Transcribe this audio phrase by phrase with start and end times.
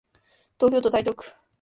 [0.59, 1.25] 東京都台東区